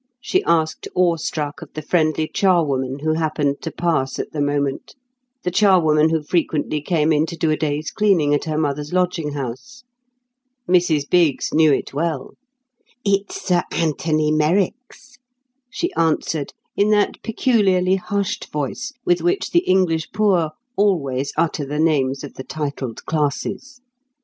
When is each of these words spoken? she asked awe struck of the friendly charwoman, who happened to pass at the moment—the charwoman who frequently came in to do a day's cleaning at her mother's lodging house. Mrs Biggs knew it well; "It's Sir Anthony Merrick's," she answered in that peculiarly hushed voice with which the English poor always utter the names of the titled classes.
she 0.19 0.43
asked 0.45 0.87
awe 0.95 1.15
struck 1.15 1.61
of 1.61 1.71
the 1.75 1.81
friendly 1.83 2.27
charwoman, 2.27 3.01
who 3.03 3.13
happened 3.13 3.57
to 3.61 3.69
pass 3.71 4.17
at 4.17 4.31
the 4.31 4.41
moment—the 4.41 5.51
charwoman 5.51 6.09
who 6.09 6.23
frequently 6.23 6.81
came 6.81 7.13
in 7.13 7.23
to 7.23 7.37
do 7.37 7.51
a 7.51 7.55
day's 7.55 7.91
cleaning 7.91 8.33
at 8.33 8.45
her 8.45 8.57
mother's 8.57 8.91
lodging 8.91 9.33
house. 9.33 9.83
Mrs 10.67 11.07
Biggs 11.07 11.53
knew 11.53 11.71
it 11.71 11.93
well; 11.93 12.31
"It's 13.05 13.39
Sir 13.43 13.61
Anthony 13.71 14.31
Merrick's," 14.31 15.19
she 15.69 15.93
answered 15.93 16.51
in 16.75 16.89
that 16.89 17.21
peculiarly 17.21 17.97
hushed 17.97 18.51
voice 18.51 18.93
with 19.05 19.21
which 19.21 19.51
the 19.51 19.63
English 19.69 20.11
poor 20.11 20.53
always 20.75 21.31
utter 21.37 21.63
the 21.63 21.77
names 21.77 22.23
of 22.23 22.33
the 22.33 22.43
titled 22.43 23.05
classes. 23.05 23.81